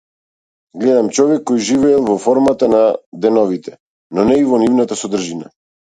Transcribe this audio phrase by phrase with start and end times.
[0.83, 2.79] Гледам човек кој живеел во формата на
[3.27, 3.77] деновите,
[4.19, 5.53] но не и во нивната содржина.